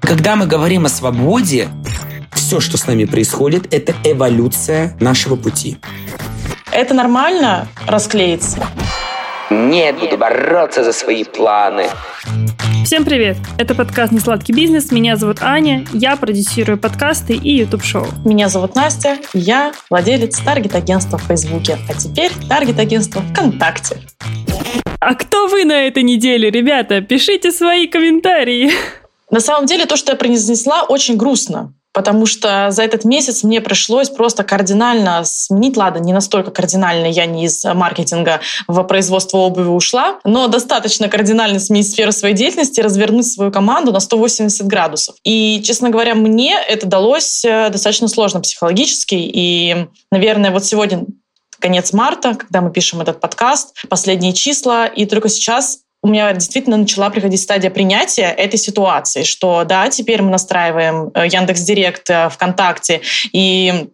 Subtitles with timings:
[0.00, 1.68] Когда мы говорим о свободе,
[2.32, 5.78] все, что с нами происходит, это эволюция нашего пути.
[6.72, 8.66] Это нормально расклеиться?
[9.50, 11.86] Нет, буду бороться за свои планы.
[12.84, 13.36] Всем привет!
[13.58, 14.92] Это подкаст «Несладкий бизнес».
[14.92, 18.06] Меня зовут Аня, я продюсирую подкасты и YouTube-шоу.
[18.24, 23.98] Меня зовут Настя, я владелец таргет-агентства в Фейсбуке, а теперь таргет-агентства ВКонтакте.
[25.00, 27.00] А кто вы на этой неделе, ребята?
[27.00, 28.70] Пишите свои комментарии.
[29.30, 33.60] На самом деле, то, что я произнесла, очень грустно потому что за этот месяц мне
[33.60, 39.66] пришлось просто кардинально сменить, ладно, не настолько кардинально, я не из маркетинга в производство обуви
[39.66, 45.16] ушла, но достаточно кардинально сменить сферу своей деятельности, развернуть свою команду на 180 градусов.
[45.24, 51.04] И, честно говоря, мне это далось э, достаточно сложно психологически, и, наверное, вот сегодня
[51.58, 56.76] конец марта, когда мы пишем этот подкаст, последние числа, и только сейчас у меня действительно
[56.76, 62.28] начала приходить стадия принятия этой ситуации, что да, теперь мы настраиваем э, Яндекс Директ э,
[62.28, 63.00] ВКонтакте
[63.32, 63.88] и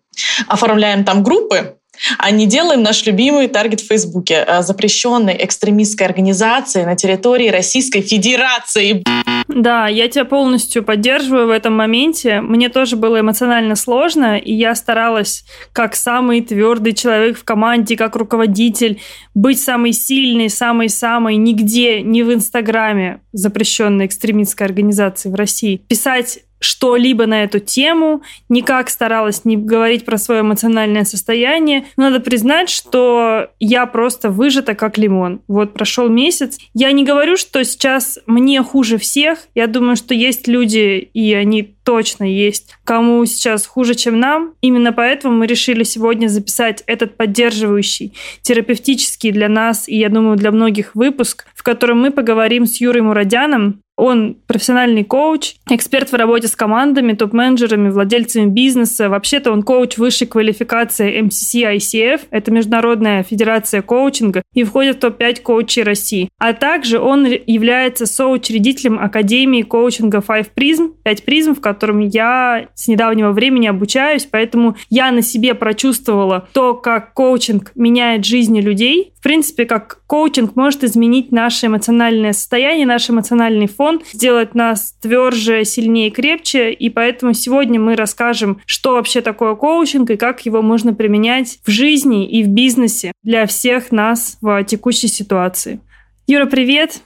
[0.47, 1.79] оформляем там группы,
[2.19, 8.01] а не делаем наш любимый таргет в Фейсбуке, э, запрещенной экстремистской организации на территории Российской
[8.01, 9.03] Федерации.
[9.49, 12.41] Да, я тебя полностью поддерживаю в этом моменте.
[12.41, 18.17] Мне тоже было эмоционально сложно, и я старалась, как самый твердый человек в команде, как
[18.17, 19.01] руководитель,
[19.35, 27.27] быть самой сильной, самой-самой, нигде, не в Инстаграме запрещенной экстремистской организации в России, писать что-либо
[27.27, 31.85] на эту тему, никак старалась не говорить про свое эмоциональное состояние.
[31.97, 35.41] Надо признать, что я просто выжата как лимон.
[35.49, 36.59] Вот прошел месяц.
[36.73, 39.39] Я не говорю, что сейчас мне хуже всех.
[39.55, 44.55] Я думаю, что есть люди, и они точно есть, кому сейчас хуже, чем нам.
[44.61, 50.51] Именно поэтому мы решили сегодня записать этот поддерживающий, терапевтический для нас и, я думаю, для
[50.51, 56.49] многих выпуск, в котором мы поговорим с Юрой Мурадяном, он профессиональный коуч, эксперт в работе
[56.49, 59.09] с командами, топ-менеджерами, владельцами бизнеса.
[59.09, 65.43] Вообще-то он коуч высшей квалификации MCC ICF, это Международная федерация коучинга, и входит в топ-5
[65.43, 66.29] коучей России.
[66.39, 72.89] А также он является соучредителем Академии коучинга Five Prism, 5 призм, в котором я с
[72.89, 79.23] недавнего времени обучаюсь, поэтому я на себе прочувствовала то, как коучинг меняет жизни людей, в
[79.23, 86.11] принципе, как коучинг может изменить наше эмоциональное состояние, наш эмоциональный фон, сделать нас тверже, сильнее,
[86.11, 86.73] крепче.
[86.73, 91.71] И поэтому сегодня мы расскажем, что вообще такое коучинг и как его можно применять в
[91.71, 95.81] жизни и в бизнесе для всех нас в текущей ситуации.
[96.27, 97.01] Юра, привет!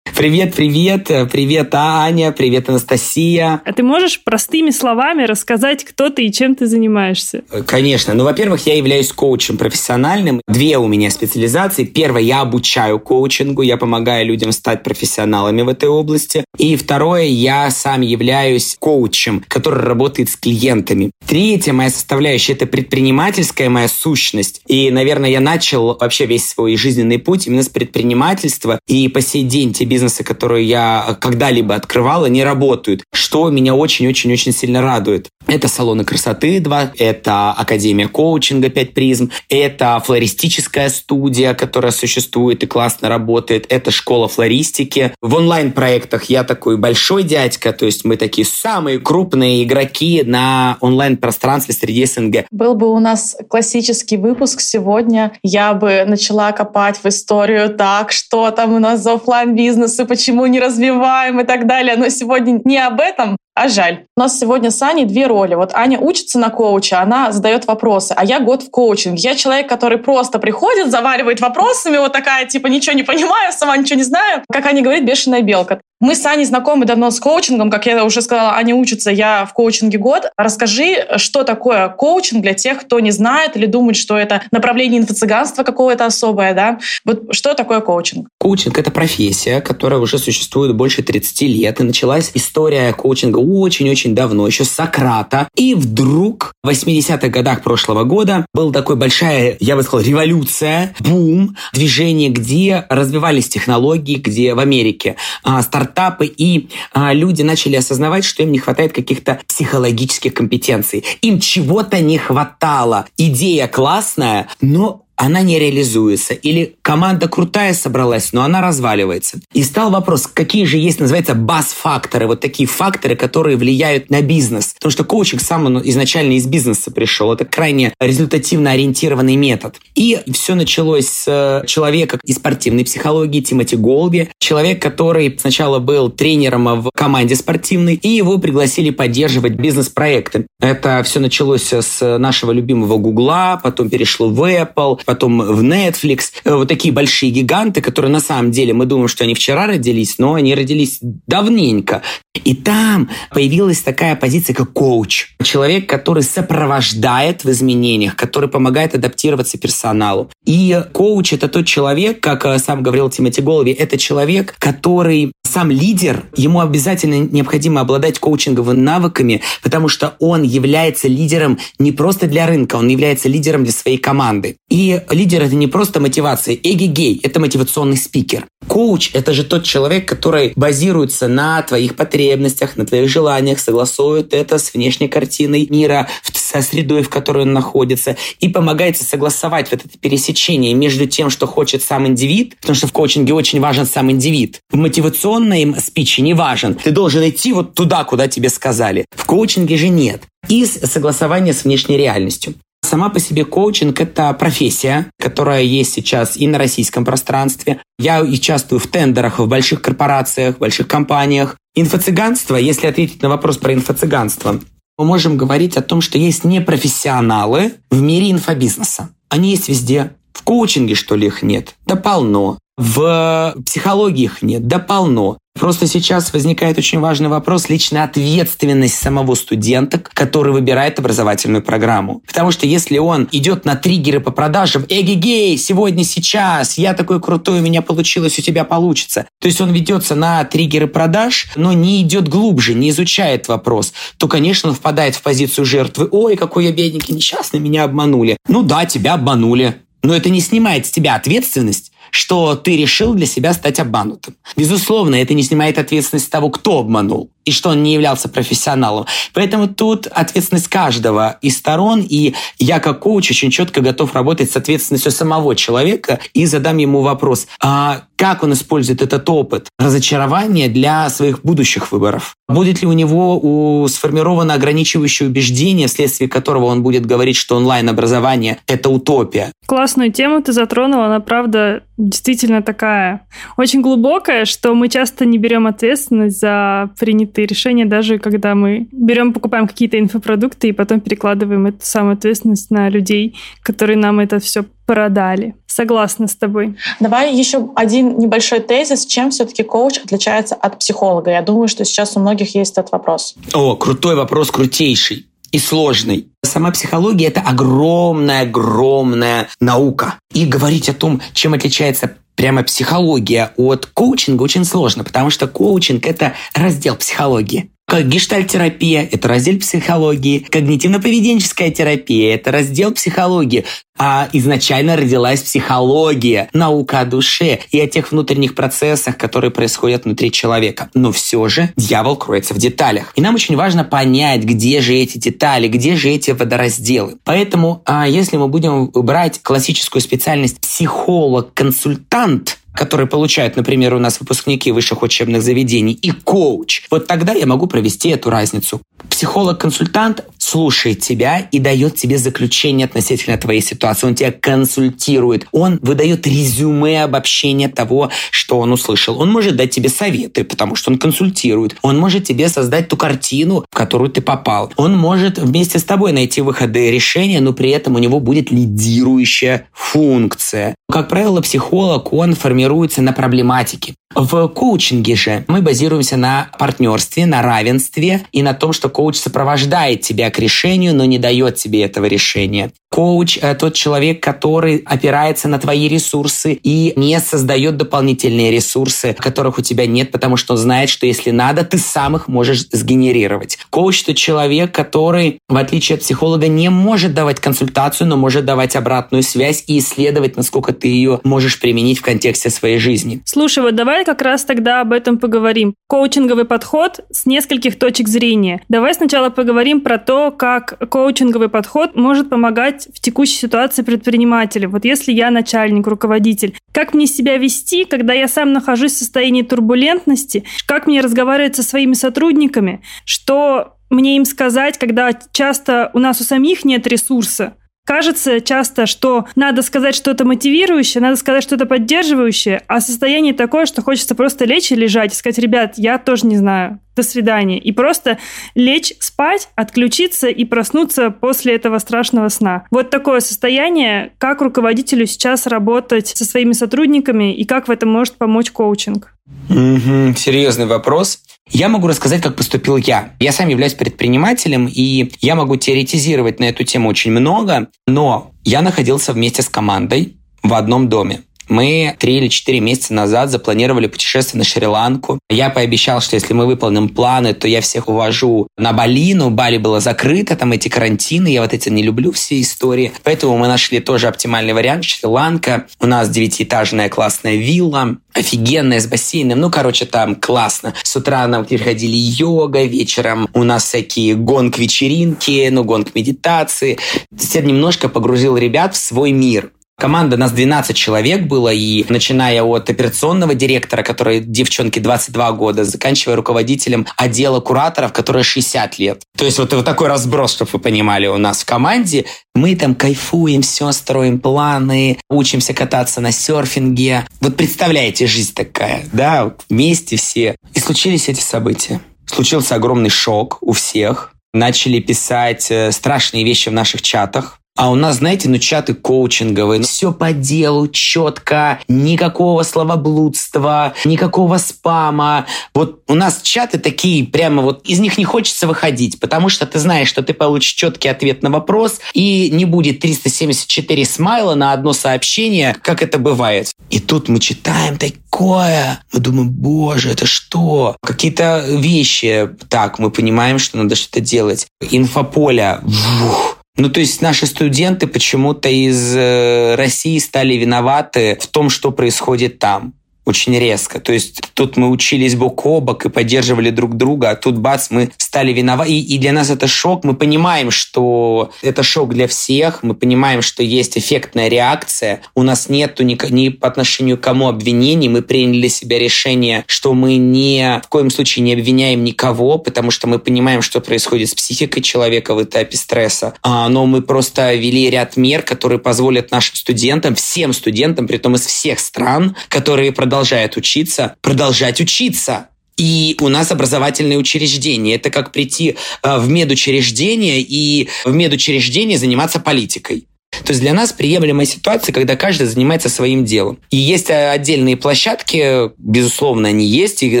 [0.20, 3.62] Привет, привет, привет, Аня, привет, Анастасия.
[3.64, 7.42] А ты можешь простыми словами рассказать, кто ты и чем ты занимаешься?
[7.66, 8.12] Конечно.
[8.12, 10.42] Ну, во-первых, я являюсь коучем профессиональным.
[10.46, 11.84] Две у меня специализации.
[11.84, 16.44] Первое, я обучаю коучингу, я помогаю людям стать профессионалами в этой области.
[16.58, 21.12] И второе, я сам являюсь коучем, который работает с клиентами.
[21.26, 24.60] Третья моя составляющая– это предпринимательская моя сущность.
[24.66, 28.78] И, наверное, я начал вообще весь свой жизненный путь именно с предпринимательства.
[28.86, 34.52] И по сей день те бизнесы, которые я когда-либо открывала, не работают, что меня очень-очень-очень
[34.52, 35.28] сильно радует.
[35.46, 42.66] Это салоны красоты 2, это Академия коучинга 5 призм, это флористическая студия, которая существует и
[42.66, 45.12] классно работает, это школа флористики.
[45.20, 51.74] В онлайн-проектах я такой большой дядька, то есть мы такие самые крупные игроки на онлайн-пространстве
[51.74, 52.44] среди СНГ.
[52.52, 58.50] Был бы у нас классический выпуск сегодня, я бы начала копать в историю так, что
[58.52, 61.96] там у нас за офлайн бизнес бизнесы, почему не развиваем и так далее.
[61.96, 64.04] Но сегодня не об этом, а жаль.
[64.16, 65.54] У нас сегодня с Аней две роли.
[65.54, 69.22] Вот Аня учится на коуча, она задает вопросы, а я год в коучинге.
[69.22, 73.96] Я человек, который просто приходит, заваривает вопросами, вот такая, типа, ничего не понимаю, сама ничего
[73.96, 74.42] не знаю.
[74.52, 75.80] Как Аня говорит, бешеная белка.
[76.02, 77.70] Мы с Аней знакомы давно с коучингом.
[77.70, 80.30] Как я уже сказала, Аня учится, я в коучинге год.
[80.38, 85.62] Расскажи, что такое коучинг для тех, кто не знает или думает, что это направление инфо-цыганства
[85.62, 86.78] какое-то особое, да?
[87.04, 88.28] Вот что такое коучинг?
[88.38, 91.80] Коучинг— это профессия, которая уже существует больше 30 лет.
[91.80, 95.48] И началась история коучинга очень-очень давно, еще с Сократа.
[95.54, 101.56] И вдруг в 80-х годах прошлого года была такой большая, я бы сказал, революция, бум,
[101.74, 108.24] движение, где развивались технологии, где в Америке а, старт стартапы, и а, люди начали осознавать,
[108.24, 111.04] что им не хватает каких-то психологических компетенций.
[111.22, 113.06] Им чего-то не хватало.
[113.16, 116.32] Идея классная, но она не реализуется.
[116.32, 119.38] Или команда крутая собралась, но она разваливается.
[119.52, 124.72] И стал вопрос, какие же есть, называется, бас-факторы, вот такие факторы, которые влияют на бизнес.
[124.74, 127.34] Потому что коучинг сам он изначально из бизнеса пришел.
[127.34, 129.76] Это крайне результативно ориентированный метод.
[129.94, 134.30] И все началось с человека из спортивной психологии, Тимоти Голби.
[134.38, 140.46] Человек, который сначала был тренером в команде спортивной, и его пригласили поддерживать бизнес-проекты.
[140.60, 146.26] Это все началось с нашего любимого Гугла, потом перешло в Apple, потом в Netflix.
[146.44, 150.34] Вот такие большие гиганты, которые на самом деле мы думаем, что они вчера родились, но
[150.34, 152.02] они родились давненько.
[152.44, 155.34] И там появилась такая позиция, как коуч.
[155.42, 160.30] Человек, который сопровождает в изменениях, который помогает адаптироваться персоналу.
[160.46, 165.70] И коуч– это тот человек, как э, сам говорил Тимати Голови, это человек, который сам
[165.70, 172.46] лидер, ему обязательно необходимо обладать коучинговыми навыками, потому что он является лидером не просто для
[172.46, 174.56] рынка, он является лидером для своей команды.
[174.70, 176.54] И лидер– это не просто мотивация.
[176.54, 178.46] Эги-гей– это мотивационный спикер.
[178.66, 184.58] Коуч– это же тот человек, который базируется на твоих потребностях, на твоих желаниях, согласует это
[184.58, 186.08] с внешней картиной мира,
[186.50, 191.46] со средой, в которой он находится, и помогает согласовать вот это пересечение между тем, что
[191.46, 194.60] хочет сам индивид, потому что в коучинге очень важен сам индивид.
[194.70, 196.74] В мотивационном спиче не важен.
[196.74, 199.04] Ты должен идти вот туда, куда тебе сказали.
[199.16, 200.22] В коучинге же нет.
[200.48, 202.54] И согласование с внешней реальностью.
[202.90, 207.80] Сама по себе коучинг– это профессия, которая есть сейчас и на российском пространстве.
[208.00, 211.56] Я участвую в тендерах в больших корпорациях, больших компаниях.
[211.76, 214.60] Инфо-цыганство, если ответить на вопрос про инфо-цыганство,
[214.98, 219.10] мы можем говорить о том, что есть непрофессионалы в мире инфобизнеса.
[219.28, 220.16] Они есть везде.
[220.32, 221.76] В коучинге, что ли, их нет?
[221.86, 222.58] Да полно.
[222.80, 224.66] В психологии их нет?
[224.66, 225.36] Да полно.
[225.58, 232.22] Просто сейчас возникает очень важный вопрос личной ответственности самого студента, который выбирает образовательную программу.
[232.26, 237.60] Потому что если он идет на триггеры по продажам, эгегей, сегодня, сейчас, я такой крутой,
[237.60, 239.26] у меня получилось, у тебя получится.
[239.42, 244.26] То есть он ведется на триггеры продаж, но не идет глубже, не изучает вопрос, то,
[244.26, 246.08] конечно, он впадает в позицию жертвы.
[246.10, 248.38] Ой, какой я бедненький, несчастный, меня обманули.
[248.48, 249.82] Ну да, тебя обманули.
[250.02, 254.36] Но это не снимает с тебя ответственность что ты решил для себя стать обманутым.
[254.56, 259.06] Безусловно, это не снимает ответственность того, кто обманул и что он не являлся профессионалом.
[259.32, 264.56] Поэтому тут ответственность каждого из сторон, и я как коуч очень четко готов работать с
[264.56, 271.08] ответственностью самого человека и задам ему вопрос, а как он использует этот опыт разочарования для
[271.08, 272.34] своих будущих выборов?
[272.48, 278.58] Будет ли у него у, сформировано ограничивающее убеждение, вследствие которого он будет говорить, что онлайн-образование–
[278.66, 279.52] это утопия?
[279.66, 283.26] Классную тему ты затронула, она, правда, действительно такая
[283.56, 289.32] очень глубокая, что мы часто не берем ответственность за принятые решения, даже когда мы берем,
[289.32, 294.64] покупаем какие-то инфопродукты и потом перекладываем эту самую ответственность на людей, которые нам это все
[294.86, 295.54] продали.
[295.66, 296.76] Согласна с тобой.
[296.98, 301.30] Давай еще один небольшой тезис, чем все-таки коуч отличается от психолога.
[301.30, 303.34] Я думаю, что сейчас у многих есть этот вопрос.
[303.54, 306.28] О, крутой вопрос, крутейший и сложный.
[306.42, 310.14] Сама психология– это огромная-огромная наука.
[310.32, 316.06] И говорить о том, чем отличается прямо психология от коучинга очень сложно, потому что коучинг–
[316.06, 317.70] это раздел психологии.
[317.98, 323.64] Гештальтерапия– это раздел психологии, когнитивно-поведенческая терапия– это раздел психологии.
[324.02, 330.32] А изначально родилась психология, наука о душе и о тех внутренних процессах, которые происходят внутри
[330.32, 330.88] человека.
[330.94, 333.12] Но все же дьявол кроется в деталях.
[333.16, 337.18] И нам очень важно понять, где же эти детали, где же эти водоразделы.
[337.24, 344.72] Поэтому, а если мы будем брать классическую специальность психолог-консультант, которые получают, например, у нас выпускники
[344.72, 348.80] высших учебных заведений, и коуч, вот тогда я могу провести эту разницу.
[349.10, 354.06] Психолог-консультант слушает тебя и дает тебе заключение относительно твоей ситуации.
[354.06, 355.46] Он тебя консультирует.
[355.52, 359.20] Он выдает резюме обобщения того, что он услышал.
[359.20, 361.76] Он может дать тебе советы, потому что он консультирует.
[361.82, 364.72] Он может тебе создать ту картину, в которую ты попал.
[364.76, 368.50] Он может вместе с тобой найти выходы и решения, но при этом у него будет
[368.50, 370.74] лидирующая функция.
[370.90, 372.34] Как правило, психолог, он
[372.70, 373.94] формируется на проблематике.
[374.14, 380.02] В коучинге же мы базируемся на партнерстве, на равенстве и на том, что коуч сопровождает
[380.02, 382.70] тебя к решению, но не дает тебе этого решения.
[382.90, 389.62] Коуч– тот человек, который опирается на твои ресурсы и не создает дополнительные ресурсы, которых у
[389.62, 393.58] тебя нет, потому что он знает, что если надо, ты сам их можешь сгенерировать.
[393.70, 398.74] Коуч– это человек, который, в отличие от психолога, не может давать консультацию, но может давать
[398.74, 403.22] обратную связь и исследовать, насколько ты ее можешь применить в контексте своей жизни.
[403.24, 405.74] Слушай, вот давай как раз тогда об этом поговорим.
[405.88, 408.62] Коучинговый подход с нескольких точек зрения.
[408.68, 414.70] Давай сначала поговорим про то, как коучинговый подход может помогать сказать в текущей ситуации предпринимателю?
[414.70, 419.42] Вот если я начальник, руководитель, как мне себя вести, когда я сам нахожусь в состоянии
[419.42, 420.44] турбулентности?
[420.66, 422.82] Как мне разговаривать со своими сотрудниками?
[423.04, 427.54] Что мне им сказать, когда часто у нас у самих нет ресурса?
[427.86, 433.82] Кажется часто, что надо сказать что-то мотивирующее, надо сказать что-то поддерживающее, а состояние такое, что
[433.82, 437.58] хочется просто лечь и лежать и сказать, ребят, я тоже не знаю, до свидания.
[437.58, 438.18] И просто
[438.54, 442.64] лечь спать, отключиться и проснуться после этого страшного сна.
[442.70, 448.14] Вот такое состояние, как руководителю сейчас работать со своими сотрудниками и как в этом может
[448.14, 449.14] помочь коучинг.
[449.48, 451.20] Угу, серьезный вопрос.
[451.48, 453.14] Я могу рассказать, как поступил я.
[453.18, 458.62] Я сам являюсь предпринимателем, и я могу теоретизировать на эту тему очень много, но я
[458.62, 461.22] находился вместе с командой в одном доме.
[461.50, 465.18] Мы три или четыре месяца назад запланировали путешествие на Шри-Ланку.
[465.28, 469.58] Я пообещал, что если мы выполним планы, то я всех увожу на Бали, но Бали
[469.58, 472.92] было закрыто, там эти карантины, я вот эти не люблю все истории.
[473.02, 474.84] Поэтому мы нашли тоже оптимальный вариант.
[474.84, 475.66] Шри-Ланка.
[475.80, 479.40] У нас девятиэтажная классная вилла, офигенная, с бассейном.
[479.40, 480.74] Ну, короче, там классно.
[480.84, 486.78] С утра нам приходили йога, вечером у нас всякие гонг-вечеринки, ну, гонг-медитации.
[487.10, 489.50] Я немножко погрузил ребят в свой мир.
[489.80, 496.16] Команда нас 12 человек было, и начиная от операционного директора, который девчонки 22 года, заканчивая
[496.16, 499.02] руководителем отдела кураторов, которые 60 лет.
[499.16, 502.04] То есть вот, вот такой разброс, чтобы вы понимали, у нас в команде.
[502.34, 507.06] Мы там кайфуем, все, строим планы, учимся кататься на серфинге.
[507.22, 510.36] Вот представляете, жизнь такая, да, вместе все.
[510.52, 511.80] И случились эти события.
[512.04, 514.12] Случился огромный шок у всех.
[514.34, 519.62] Начали писать э, страшные вещи в наших чатах а у нас, знаете, ну чаты коучинговые,
[519.62, 525.26] все по делу, четко, никакого словоблудства, никакого спама.
[525.54, 529.58] Вот у нас чаты такие, прямо вот из них не хочется выходить, потому что ты
[529.58, 534.72] знаешь, что ты получишь четкий ответ на вопрос, и не будет 374 смайла на одно
[534.72, 536.52] сообщение, как это бывает.
[536.70, 540.76] И тут мы читаем такое, мы думаем, боже, это что?
[540.82, 542.30] Какие-то вещи.
[542.48, 544.46] Так, мы понимаем, что надо что-то делать.
[544.70, 545.60] Инфополя.
[545.62, 551.70] Вух ну, то есть наши студенты почему-то из э, России стали виноваты в том, что
[551.70, 552.74] происходит там
[553.10, 553.80] очень резко.
[553.80, 557.70] То есть тут мы учились бок о бок и поддерживали друг друга, а тут бац,
[557.70, 558.70] мы стали виноваты.
[558.72, 559.84] И, и для нас это шок.
[559.84, 562.62] Мы понимаем, что это шок для всех.
[562.62, 565.02] Мы понимаем, что есть эффектная реакция.
[565.14, 567.88] У нас нету ни, ни по отношению к кому обвинений.
[567.88, 572.70] Мы приняли для себя решение, что мы ни в коем случае не обвиняем никого, потому
[572.70, 576.14] что мы понимаем, что происходит с психикой человека в этапе стресса.
[576.22, 581.16] А, но мы просто ввели ряд мер, которые позволят нашим студентам, всем студентам, при том
[581.16, 585.28] из всех стран, которые продолжают продолжает учиться, продолжать учиться.
[585.56, 587.76] И у нас образовательные учреждения.
[587.76, 592.86] Это как прийти э, в медучреждение и в медучреждении заниматься политикой.
[593.24, 596.38] То есть для нас приемлемая ситуация, когда каждый занимается своим делом.
[596.50, 600.00] И есть э, отдельные площадки, безусловно, они есть, и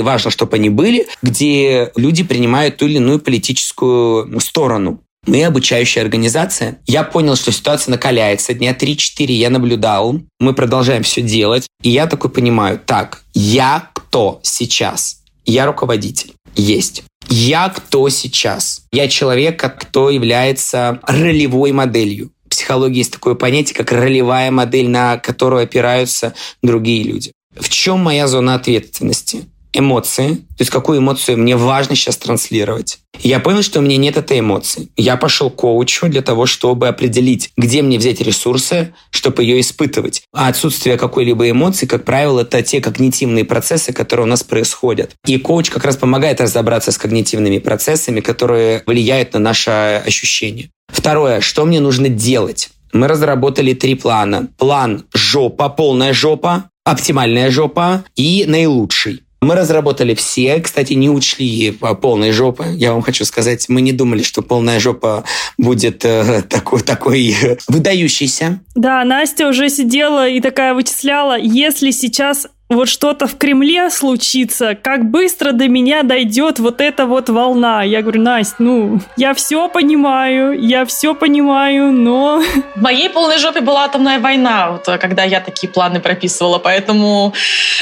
[0.00, 5.02] важно, чтобы они были, где люди принимают ту или иную политическую сторону.
[5.26, 6.78] Мы обучающая организация.
[6.86, 8.54] Я понял, что ситуация накаляется.
[8.54, 10.20] Дня 3-4 я наблюдал.
[10.38, 11.66] Мы продолжаем все делать.
[11.82, 15.22] И я такой понимаю, так, я кто сейчас?
[15.44, 16.32] Я руководитель.
[16.56, 17.04] Есть.
[17.28, 18.82] Я кто сейчас?
[18.92, 22.32] Я человек, кто является ролевой моделью.
[22.46, 27.32] В психологии есть такое понятие, как ролевая модель, на которую опираются другие люди.
[27.56, 29.44] В чем моя зона ответственности?
[29.72, 32.98] Эмоции, то есть какую эмоцию мне важно сейчас транслировать.
[33.22, 34.88] я понял, что у меня нет этой эмоции.
[34.96, 40.22] Я пошел к коучу для того, чтобы определить, где мне взять ресурсы, чтобы ее испытывать.
[40.32, 45.12] А отсутствие какой-либо эмоции, как правило, это те когнитивные процессы, которые у нас происходят.
[45.26, 50.70] И коуч как раз помогает разобраться с когнитивными процессами, которые влияют на наше ощущение.
[50.88, 52.70] Второе, что мне нужно делать?
[52.92, 54.48] Мы разработали три плана.
[54.58, 59.22] План жопа, полная жопа, оптимальная жопа и наилучший.
[59.42, 62.66] Мы разработали все, кстати, не учли полной жопы.
[62.74, 65.24] Я вам хочу сказать, мы не думали, что полная жопа
[65.56, 68.60] будет э, такой, такой э, выдающийся.
[68.74, 75.10] Да, Настя уже сидела и такая вычисляла, если сейчас вот что-то в Кремле случится, как
[75.10, 77.82] быстро до меня дойдет вот эта вот волна.
[77.82, 82.42] Я говорю, Настя, ну, я все понимаю, я все понимаю, но...
[82.76, 87.32] В моей полной жопе была атомная война, вот, когда я такие планы прописывала, поэтому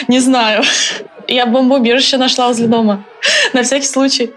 [0.07, 0.63] не знаю.
[1.29, 3.05] Я бомбоубежище нашла возле дома.
[3.55, 4.31] На всякий случай.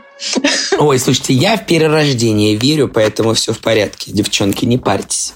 [0.77, 4.11] Ой, слушайте, я в перерождение верю, поэтому все в порядке.
[4.11, 5.33] Девчонки, не парьтесь.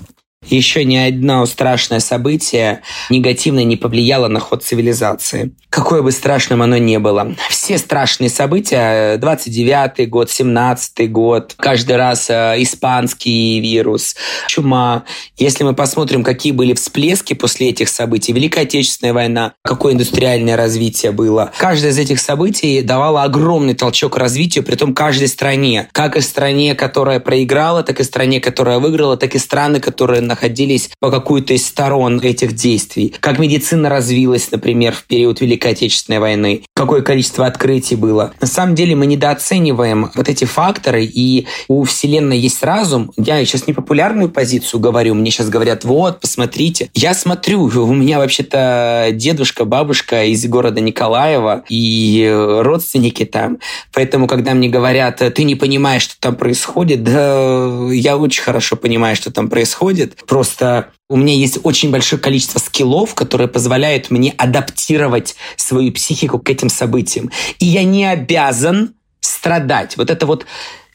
[0.49, 5.51] Еще ни одно страшное событие негативно не повлияло на ход цивилизации.
[5.69, 7.35] Какое бы страшным оно ни было.
[7.49, 14.15] Все страшные события, 29-й год, 17-й год, каждый раз э, испанский вирус,
[14.47, 15.03] чума.
[15.37, 21.11] Если мы посмотрим, какие были всплески после этих событий, Великая Отечественная война, какое индустриальное развитие
[21.11, 21.51] было.
[21.57, 25.89] Каждое из этих событий давало огромный толчок развитию, при том каждой стране.
[25.91, 30.89] Как и стране, которая проиграла, так и стране, которая выиграла, так и страны, которые находились
[30.99, 33.13] по какую-то из сторон этих действий.
[33.21, 36.63] Как медицина развилась, например, в период Великой Отечественной войны.
[36.75, 38.33] Какое количество открытий было.
[38.41, 43.11] На самом деле мы недооцениваем вот эти факторы, и у Вселенной есть разум.
[43.17, 46.89] Я сейчас непопулярную позицию говорю, мне сейчас говорят, вот, посмотрите.
[46.93, 52.29] Я смотрю, у меня вообще-то дедушка, бабушка из города Николаева и
[52.61, 53.59] родственники там.
[53.93, 59.15] Поэтому, когда мне говорят, ты не понимаешь, что там происходит, да, я очень хорошо понимаю,
[59.15, 60.24] что там происходит.
[60.27, 66.49] Просто у меня есть очень большое количество скиллов, которые позволяют мне адаптировать свою психику к
[66.49, 67.31] этим событиям.
[67.59, 69.97] И я не обязан страдать.
[69.97, 70.45] Вот это вот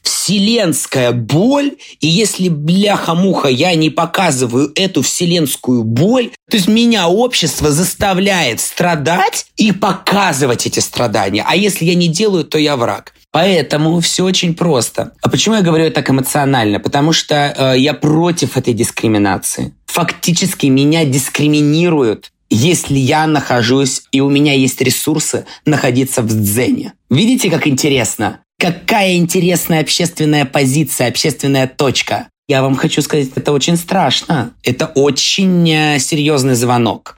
[0.03, 7.71] вселенская боль, и если, бляха-муха, я не показываю эту вселенскую боль, то есть меня общество
[7.71, 11.45] заставляет страдать и показывать эти страдания.
[11.47, 13.13] А если я не делаю, то я враг.
[13.31, 15.13] Поэтому все очень просто.
[15.21, 16.79] А почему я говорю так эмоционально?
[16.79, 19.73] Потому что э, я против этой дискриминации.
[19.85, 26.93] Фактически меня дискриминируют если я нахожусь и у меня есть ресурсы находиться в дзене.
[27.09, 28.41] Видите, как интересно?
[28.59, 32.27] Какая интересная общественная позиция, общественная точка.
[32.49, 34.53] Я вам хочу сказать, это очень страшно.
[34.63, 37.17] Это очень э, серьезный звонок.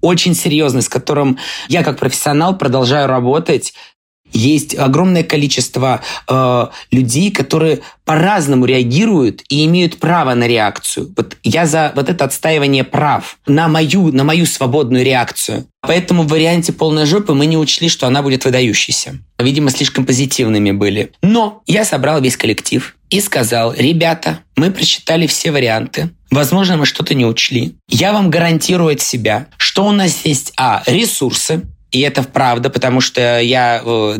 [0.00, 1.38] Очень серьезный, с которым
[1.68, 3.74] я как профессионал продолжаю работать
[4.32, 11.12] есть огромное количество э, людей, которые по-разному реагируют и имеют право на реакцию.
[11.16, 15.66] Вот я за вот это отстаивание прав на мою, на мою свободную реакцию.
[15.80, 19.18] Поэтому в варианте полной жопы мы не учли, что она будет выдающейся.
[19.38, 21.12] Видимо, слишком позитивными были.
[21.22, 26.10] Но я собрал весь коллектив и сказал, ребята, мы прочитали все варианты.
[26.30, 27.74] Возможно, мы что-то не учли.
[27.88, 31.62] Я вам гарантирую от себя, что у нас есть, а, ресурсы,
[31.92, 34.14] и это правда, потому что я э,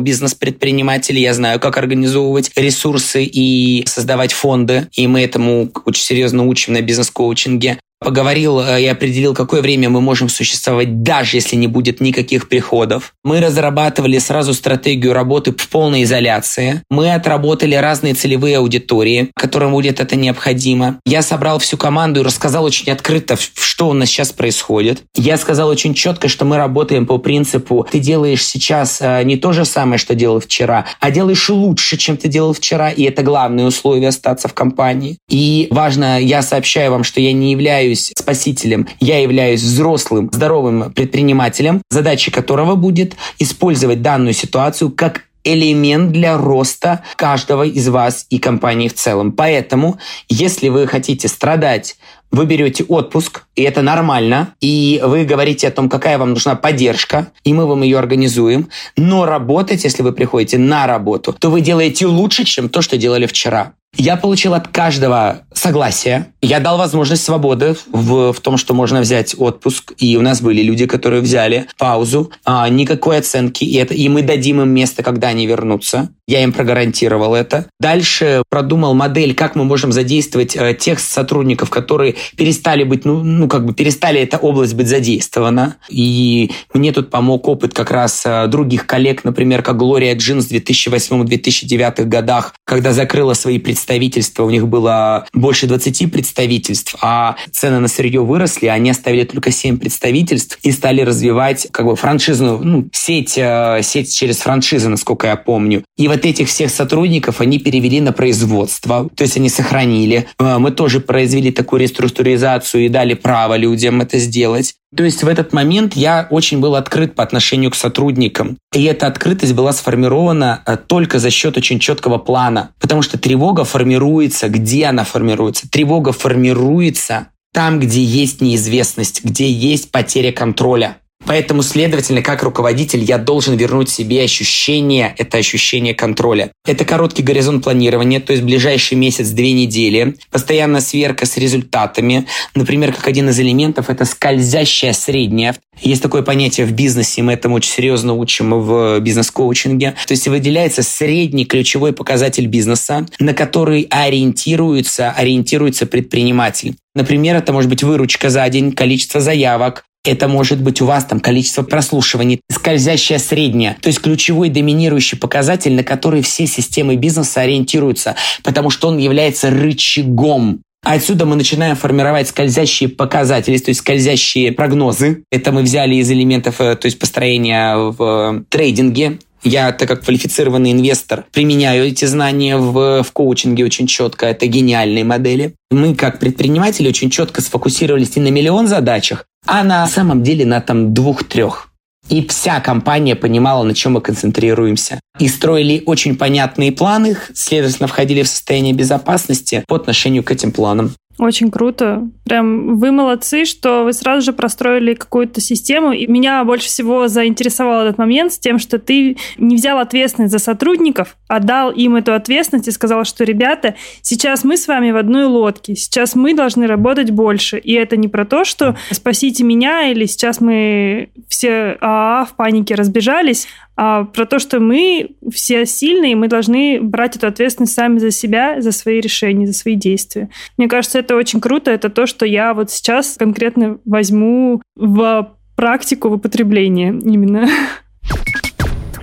[0.00, 4.88] бизнес-предприниматель, я знаю, как организовывать ресурсы и создавать фонды.
[4.92, 10.00] И мы этому очень серьезно учим на бизнес-коучинге поговорил э, и определил, какое время мы
[10.00, 13.14] можем существовать, даже если не будет никаких приходов.
[13.24, 16.82] Мы разрабатывали сразу стратегию работы в полной изоляции.
[16.90, 21.00] Мы отработали разные целевые аудитории, которым будет это необходимо.
[21.06, 25.02] Я собрал всю команду и рассказал очень открыто, что у нас сейчас происходит.
[25.16, 29.52] Я сказал очень четко, что мы работаем по принципу «ты делаешь сейчас э, не то
[29.52, 33.64] же самое, что делал вчера, а делаешь лучше, чем ты делал вчера, и это главное
[33.64, 35.16] условие остаться в компании».
[35.30, 40.92] И важно, я сообщаю вам, что я не являюсь являюсь спасителем, я являюсь взрослым, здоровым
[40.92, 48.38] предпринимателем, задача которого будет использовать данную ситуацию как элемент для роста каждого из вас и
[48.38, 49.32] компании в целом.
[49.32, 51.96] Поэтому, если вы хотите страдать
[52.30, 57.28] вы берете отпуск, и это нормально, и вы говорите о том, какая вам нужна поддержка,
[57.44, 58.70] и мы вам ее организуем.
[58.96, 63.26] Но работать, если вы приходите на работу, то вы делаете лучше, чем то, что делали
[63.26, 63.74] вчера.
[63.96, 66.26] Я получил от каждого согласие.
[66.42, 69.92] Я дал возможность свободы в, в том, что можно взять отпуск.
[69.98, 73.64] И у нас были люди, которые взяли паузу, а, никакой оценки.
[73.64, 76.10] И, это, и мы дадим им место, когда они вернутся.
[76.26, 77.66] Я им прогарантировал это.
[77.80, 83.46] Дальше продумал модель, как мы можем задействовать э, тех сотрудников, которые перестали быть, ну, ну,
[83.46, 85.76] как бы перестали эта область быть задействована.
[85.90, 90.52] И мне тут помог опыт как раз э, других коллег, например, как Глория Джинс в
[90.52, 97.88] 2008-2009 годах, когда закрыла свои представительства, у них было больше 20 представительств, а цены на
[97.88, 103.34] сырье выросли, они оставили только 7 представительств и стали развивать как бы франшизную, ну, сеть,
[103.36, 105.84] э, сеть через франшизы, насколько я помню.
[105.98, 110.26] И вот этих всех сотрудников они перевели на производство, то есть они сохранили.
[110.38, 114.74] Э, мы тоже произвели такую реструктуризацию и дали право людям это сделать.
[114.96, 118.58] То есть в этот момент я очень был открыт по отношению к сотрудникам.
[118.72, 122.70] И эта открытость была сформирована э, только за счет очень четкого плана.
[122.80, 125.68] Потому что тревога формируется, где она формируется?
[125.70, 130.98] Тревога формируется там, где есть неизвестность, где есть потеря контроля.
[131.26, 136.52] Поэтому, следовательно, как руководитель, я должен вернуть себе ощущение, это ощущение контроля.
[136.66, 142.26] Это короткий горизонт планирования, то есть ближайший месяц, две недели, постоянная сверка с результатами.
[142.54, 145.56] Например, как один из элементов, это скользящая средняя.
[145.80, 149.94] Есть такое понятие в бизнесе, мы этому очень серьезно учим в бизнес-коучинге.
[150.06, 156.76] То есть выделяется средний ключевой показатель бизнеса, на который ориентируется, ориентируется предприниматель.
[156.94, 161.20] Например, это может быть выручка за день, количество заявок, это может быть у вас там
[161.20, 168.14] количество прослушиваний, скользящая средняя, то есть ключевой доминирующий показатель, на который все системы бизнеса ориентируются,
[168.42, 175.24] потому что он является рычагом Отсюда мы начинаем формировать скользящие показатели, то есть скользящие прогнозы.
[175.30, 179.18] Это мы взяли из элементов э, то есть построения в трейдинге.
[179.44, 184.26] Я, так как квалифицированный инвестор, применяю эти знания в, в коучинге очень четко.
[184.26, 185.54] Это гениальные модели.
[185.70, 190.62] Мы, как предприниматели, очень четко сфокусировались не на миллион задачах, а на самом деле на
[190.62, 191.68] там двух-трех.
[192.08, 195.00] И вся компания понимала, на чем мы концентрируемся.
[195.18, 200.94] И строили очень понятные планы, следовательно, входили в состояние безопасности по отношению к этим планам.
[201.18, 202.02] Очень круто.
[202.24, 205.92] Прям вы молодцы, что вы сразу же простроили какую-то систему.
[205.92, 210.38] И меня больше всего заинтересовал этот момент с тем, что ты не взял ответственность за
[210.38, 214.96] сотрудников, а дал им эту ответственность и сказал, что, ребята, сейчас мы с вами в
[214.96, 217.58] одной лодке, сейчас мы должны работать больше.
[217.58, 222.74] И это не про то, что спасите меня или сейчас мы все АА в панике
[222.74, 228.12] разбежались, а про то, что мы все сильные, мы должны брать эту ответственность сами за
[228.12, 230.28] себя, за свои решения, за свои действия.
[230.56, 231.72] Мне кажется, это очень круто.
[231.72, 237.48] Это то, что я вот сейчас конкретно возьму в практику, в употребление именно.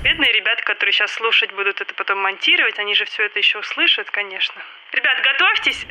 [0.04, 4.10] Бедные ребята, которые сейчас слушать будут это потом монтировать, они же все это еще услышат,
[4.12, 4.56] конечно.
[4.94, 5.86] Ребят, готовьтесь!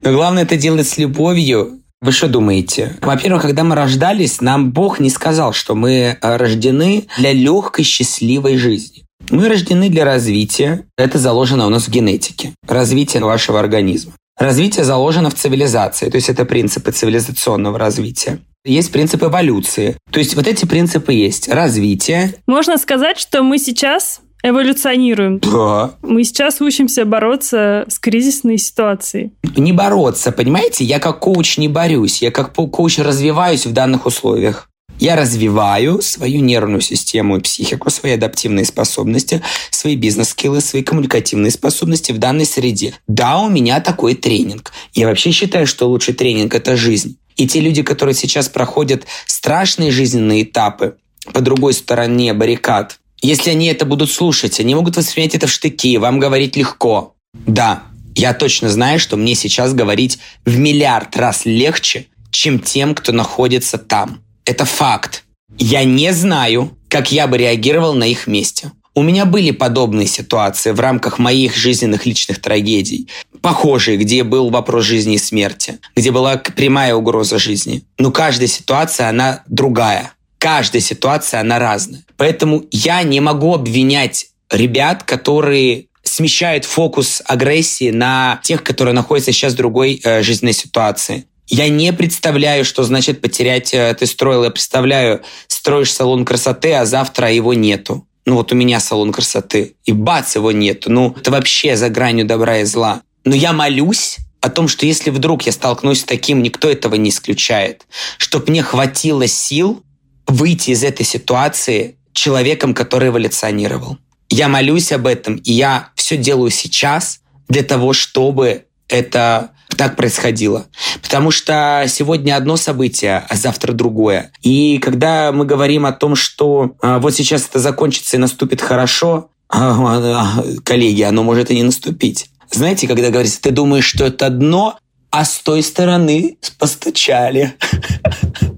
[0.00, 2.96] Но главное это делать с любовью, вы что думаете?
[3.00, 8.56] Во-первых, когда мы рождались, нам Бог не сказал, что мы э, рождены для легкой, счастливой
[8.56, 9.04] жизни.
[9.30, 10.84] Мы рождены для развития.
[10.98, 12.54] Это заложено у нас в генетике.
[12.66, 14.14] Развитие вашего организма.
[14.42, 18.40] Развитие заложено в цивилизации, то есть это принципы цивилизационного развития.
[18.64, 19.96] Есть принцип эволюции.
[20.10, 21.48] То есть вот эти принципы есть.
[21.48, 22.34] Развитие.
[22.48, 25.38] Можно сказать, что мы сейчас эволюционируем.
[25.38, 25.92] Да.
[26.02, 29.32] Мы сейчас учимся бороться с кризисной ситуацией.
[29.56, 30.84] Не бороться, понимаете?
[30.84, 32.20] Я как коуч не борюсь.
[32.20, 34.68] Я как коуч развиваюсь в данных условиях.
[35.02, 42.12] Я развиваю свою нервную систему и психику, свои адаптивные способности, свои бизнес-скиллы, свои коммуникативные способности
[42.12, 42.94] в данной среде.
[43.08, 44.72] Да, у меня такой тренинг.
[44.94, 47.16] Я вообще считаю, что лучший тренинг– это жизнь.
[47.34, 50.94] И те люди, которые сейчас проходят страшные жизненные этапы
[51.32, 55.98] по другой стороне баррикад, если они это будут слушать, они могут воспринять это в штыки,
[55.98, 57.16] вам говорить легко.
[57.34, 57.82] Да,
[58.14, 63.78] я точно знаю, что мне сейчас говорить в миллиард раз легче, чем тем, кто находится
[63.78, 64.21] там.
[64.44, 65.24] Это факт.
[65.58, 68.72] Я не знаю, как я бы реагировал на их месте.
[68.94, 73.08] У меня были подобные ситуации в рамках моих жизненных личных трагедий.
[73.40, 77.84] Похожие, где был вопрос жизни и смерти, где была прямая угроза жизни.
[77.98, 82.02] Но каждая ситуация, она другая каждая ситуация, она разная.
[82.16, 89.52] Поэтому я не могу обвинять ребят, которые смещают фокус агрессии на тех, которые находятся сейчас
[89.52, 91.26] в другой э, жизненной ситуации.
[91.48, 93.74] Я не представляю, что значит потерять...
[93.74, 98.06] Э, ты строил, я представляю, строишь салон красоты, а завтра его нету.
[98.24, 100.90] Ну вот у меня салон красоты, и бац, его нету.
[100.90, 103.02] Ну, это вообще за гранью добра и зла.
[103.24, 107.10] Но я молюсь о том, что если вдруг я столкнусь с таким, никто этого не
[107.10, 107.86] исключает,
[108.18, 109.82] чтобы мне хватило сил
[110.26, 113.98] выйти из этой ситуации человеком, который эволюционировал.
[114.30, 120.66] Я молюсь об этом, и я все делаю сейчас для того, чтобы это так происходило.
[121.02, 124.32] Потому что сегодня одно событие, а завтра другое.
[124.42, 129.30] И когда мы говорим о том, что а, вот сейчас это закончится и наступит хорошо,
[129.48, 132.30] а, а, коллеги, оно может и не наступить.
[132.50, 134.78] Знаете, когда говорится, ты думаешь, что это дно,
[135.10, 137.54] а с той стороны постучали.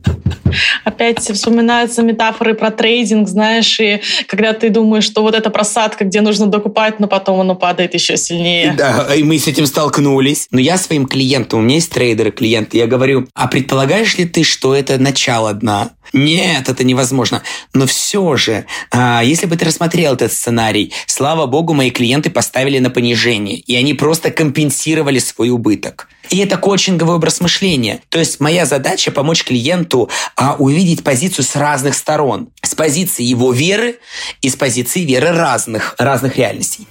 [0.84, 6.20] опять вспоминаются метафоры про трейдинг, знаешь, и когда ты думаешь, что вот эта просадка, где
[6.20, 8.74] нужно докупать, но потом оно падает еще сильнее.
[8.76, 10.48] Да, и мы с этим столкнулись.
[10.50, 14.44] Но я своим клиентам, у меня есть трейдеры, клиенты, я говорю, а предполагаешь ли ты,
[14.44, 15.90] что это начало дна?
[16.12, 17.42] Нет, это невозможно.
[17.72, 22.78] Но все же, а, если бы ты рассмотрел этот сценарий, слава богу, мои клиенты поставили
[22.78, 26.08] на понижение, и они просто компенсировали свой убыток.
[26.30, 28.00] И это коучинговый образ мышления.
[28.08, 32.48] То есть моя задача помочь клиенту а, увидеть позицию с разных сторон.
[32.62, 33.98] С позиции его веры
[34.40, 36.86] и с позиции веры разных, разных реальностей.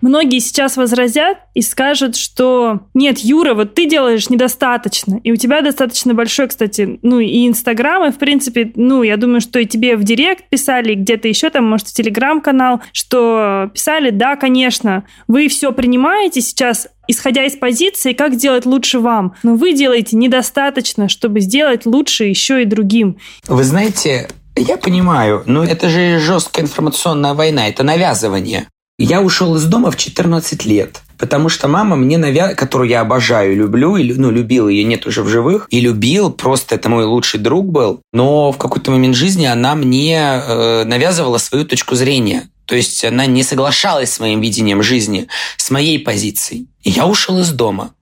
[0.00, 5.60] Многие сейчас возразят и скажут, что нет, Юра, вот ты делаешь недостаточно, и у тебя
[5.60, 9.96] достаточно большой, кстати, ну и Инстаграм, и в принципе, ну я думаю, что и тебе
[9.96, 15.72] в Директ писали, где-то еще там, может, в Телеграм-канал, что писали, да, конечно, вы все
[15.72, 19.34] принимаете сейчас, исходя из позиции, как сделать лучше вам.
[19.42, 23.18] Но вы делаете недостаточно, чтобы сделать лучше еще и другим.
[23.46, 28.68] Вы знаете, я понимаю, но это же жесткая информационная война, это навязывание.
[29.00, 33.54] Я ушел из дома в 14 лет, потому что мама мне навязывала, которую я обожаю,
[33.54, 37.38] люблю, и, ну, любил ее, нет уже в живых, и любил, просто это мой лучший
[37.38, 42.50] друг был, но в какой-то момент жизни она мне э, навязывала свою точку зрения.
[42.64, 46.66] То есть она не соглашалась с моим видением жизни, с моей позицией.
[46.82, 47.94] И я ушел из дома,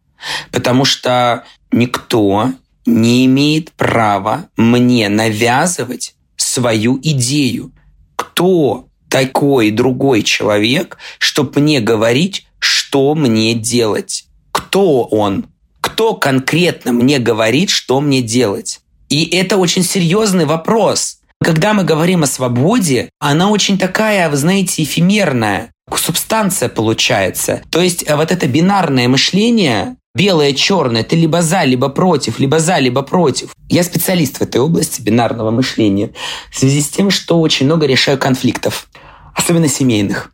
[0.50, 2.52] потому что никто
[2.86, 7.70] не имеет права мне навязывать свою идею.
[8.16, 14.26] Кто такой другой человек, чтобы мне говорить, что мне делать?
[14.52, 15.46] Кто он?
[15.80, 18.80] Кто конкретно мне говорит, что мне делать?
[19.08, 21.20] И это очень серьезный вопрос.
[21.42, 25.72] Когда мы говорим о свободе, она очень такая, вы знаете, эфемерная.
[25.94, 27.62] Субстанция получается.
[27.70, 32.78] То есть вот это бинарное мышление, белое, черное, ты либо за, либо против, либо за,
[32.78, 33.54] либо против.
[33.68, 36.10] Я специалист в этой области бинарного мышления
[36.50, 38.88] в связи с тем, что очень много решаю конфликтов,
[39.36, 40.32] особенно семейных.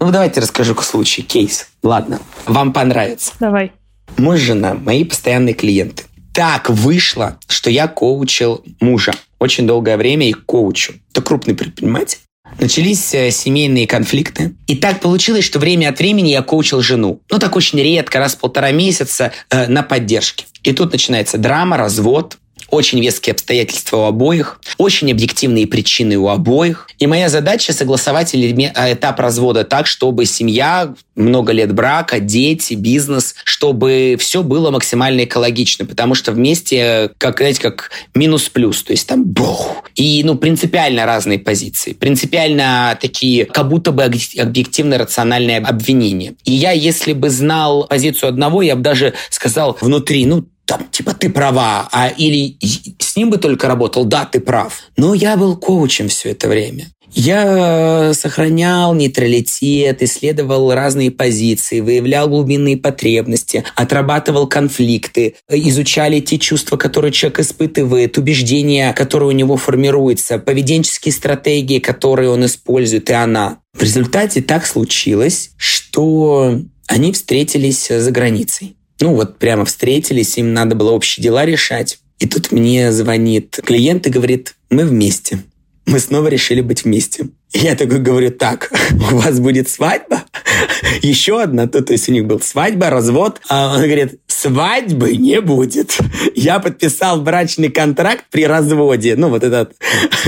[0.00, 1.68] Ну, давайте расскажу случай, кейс.
[1.82, 3.32] Ладно, вам понравится.
[3.40, 3.72] Давай.
[4.16, 6.04] Муж, жена, мои постоянные клиенты.
[6.32, 9.12] Так вышло, что я коучил мужа.
[9.38, 10.94] Очень долгое время и коучу.
[11.10, 12.18] Это крупный предприниматель.
[12.58, 14.54] Начались э, семейные конфликты.
[14.66, 17.20] И так получилось, что время от времени я коучил жену.
[17.30, 20.46] Ну, так очень редко, раз в полтора месяца э, на поддержке.
[20.62, 22.38] И тут начинается драма, развод,
[22.74, 26.88] очень веские обстоятельства у обоих, очень объективные причины у обоих.
[26.98, 33.34] И моя задача согласовать а, этап развода так, чтобы семья, много лет брака, дети, бизнес,
[33.44, 39.24] чтобы все было максимально экологично, потому что вместе, как, знаете, как минус-плюс, то есть там
[39.24, 39.84] бог.
[39.94, 46.34] И, ну, принципиально разные позиции, принципиально такие, как будто бы объективно рациональные обвинения.
[46.44, 51.14] И я, если бы знал позицию одного, я бы даже сказал внутри, ну, там, типа,
[51.14, 52.56] ты права, а или
[52.98, 54.82] с ним бы только работал, да, ты прав.
[54.96, 56.90] Но я был коучем все это время.
[57.16, 67.12] Я сохранял нейтралитет, исследовал разные позиции, выявлял глубинные потребности, отрабатывал конфликты, изучали те чувства, которые
[67.12, 73.58] человек испытывает, убеждения, которые у него формируются, поведенческие стратегии, которые он использует, и она.
[73.74, 78.76] В результате так случилось, что они встретились за границей.
[79.00, 81.98] Ну вот прямо встретились, им надо было общие дела решать.
[82.18, 85.40] И тут мне звонит клиент и говорит, мы вместе.
[85.86, 87.28] Мы снова решили быть вместе.
[87.52, 88.72] Я такой говорю, так,
[89.12, 90.24] у вас будет свадьба?
[91.02, 93.40] Еще одна, то, то есть у них был свадьба, развод.
[93.48, 95.98] А он говорит, свадьбы не будет.
[96.34, 99.14] Я подписал брачный контракт при разводе.
[99.16, 99.74] Ну, вот этот.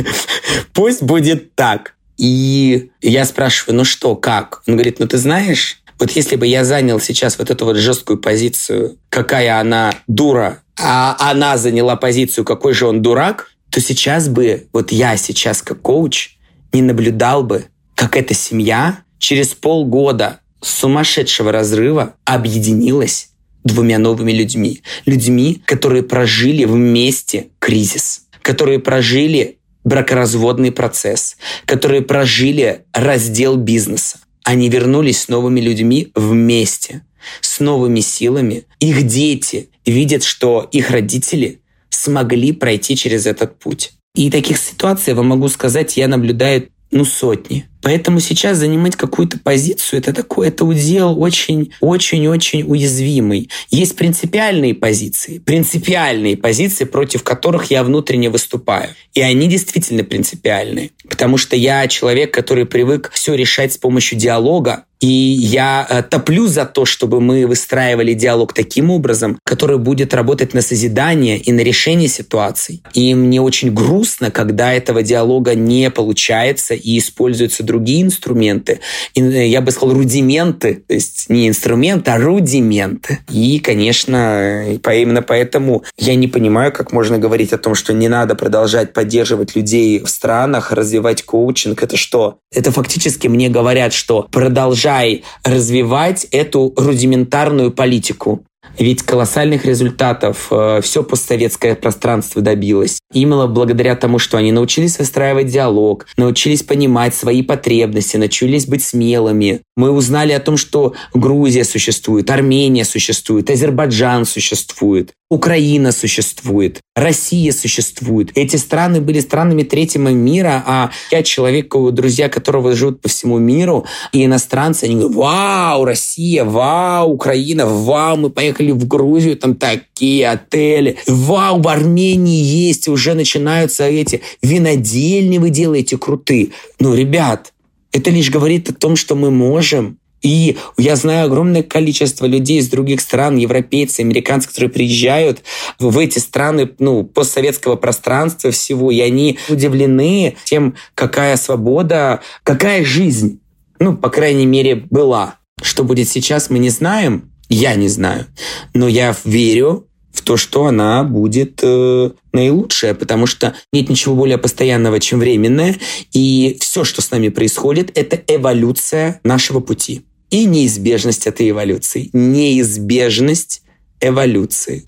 [0.73, 1.95] Пусть будет так.
[2.19, 4.63] И я спрашиваю, ну что, как?
[4.67, 8.19] Он говорит, ну ты знаешь, вот если бы я занял сейчас вот эту вот жесткую
[8.19, 14.69] позицию, какая она дура, а она заняла позицию, какой же он дурак, то сейчас бы,
[14.73, 16.37] вот я сейчас как коуч,
[16.73, 23.31] не наблюдал бы, как эта семья через полгода сумасшедшего разрыва объединилась
[23.65, 24.83] двумя новыми людьми.
[25.07, 35.23] Людьми, которые прожили вместе кризис, которые прожили бракоразводный процесс, которые прожили раздел бизнеса, они вернулись
[35.23, 37.05] с новыми людьми вместе,
[37.41, 38.63] с новыми силами.
[38.79, 43.95] Их дети видят, что их родители смогли пройти через этот путь.
[44.15, 47.69] И таких ситуаций, я вам могу сказать, я наблюдаю ну, сотни.
[47.87, 53.49] Поэтому сейчас занимать какую-то позицию, это такой, это удел очень-очень-очень уязвимый.
[53.71, 58.89] Есть принципиальные позиции, принципиальные позиции, против которых я внутренне выступаю.
[59.15, 60.91] И они действительно принципиальные.
[61.09, 66.47] Потому что я человек, который привык все решать с помощью диалога, и я э, топлю
[66.47, 71.61] за то, чтобы мы выстраивали диалог таким образом, который будет работать на созидание и на
[71.61, 72.83] решение ситуаций.
[72.95, 78.81] И мне очень грустно, когда этого диалога не получается и используются другие инструменты.
[79.15, 80.83] И, э, я бы сказал, рудименты.
[80.87, 83.19] То есть не инструменты, а рудименты.
[83.31, 88.35] И, конечно, именно поэтому я не понимаю, как можно говорить о том, что не надо
[88.35, 91.83] продолжать поддерживать людей в странах, развивать коучинг.
[91.83, 92.39] Это что?
[92.53, 98.45] Это фактически мне говорят, что продолжай развивать эту рудиментарную политику.
[98.79, 103.01] Ведь колоссальных результатов э, все постсоветское пространство добилось.
[103.17, 109.63] Именно благодаря тому, что они научились выстраивать диалог, научились понимать свои потребности, научились быть смелыми.
[109.75, 115.15] Мы узнали о том, что Грузия существует, Армения существует, Азербайджан существует.
[115.29, 118.31] Украина существует, Россия существует.
[118.37, 123.87] Эти страны были странами третьего мира, а я человек, друзья которого живут по всему миру,
[124.13, 130.29] и иностранцы, они говорят, вау, Россия, вау, Украина, вау, мы поехали в Грузию, там такие
[130.29, 136.49] отели, вау, в Армении есть, уже начинаются эти винодельни вы делаете крутые.
[136.81, 137.53] Ну, ребят,
[137.93, 142.69] это лишь говорит о том, что мы можем, и я знаю огромное количество людей из
[142.69, 145.43] других стран, европейцы, американцы, которые приезжают
[145.79, 153.41] в эти страны ну, постсоветского пространства всего, и они удивлены тем, какая свобода, какая жизнь,
[153.79, 155.37] ну, по крайней мере, была.
[155.63, 158.27] Что будет сейчас, мы не знаем, я не знаю,
[158.75, 164.39] но я верю в то, что она будет э, наилучшая, потому что нет ничего более
[164.39, 165.77] постоянного, чем временное,
[166.13, 172.11] и все, что с нами происходит, это эволюция нашего пути и неизбежность этой эволюции.
[172.13, 173.63] Неизбежность
[174.01, 174.87] эволюции.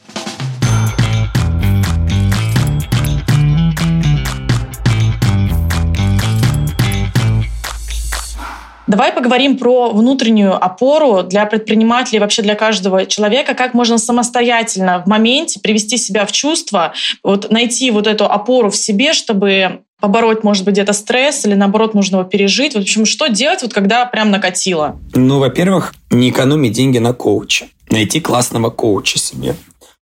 [8.89, 15.09] Давай поговорим про внутреннюю опору для предпринимателей, вообще для каждого человека, как можно самостоятельно в
[15.09, 20.65] моменте привести себя в чувство, вот найти вот эту опору в себе, чтобы побороть, может
[20.65, 22.75] быть, где-то стресс или, наоборот, нужно его пережить?
[22.75, 24.99] В общем, что делать, вот когда прям накатило?
[25.15, 27.67] Ну, во-первых, не экономить деньги на коуча.
[27.91, 29.55] Найти классного коуча себе.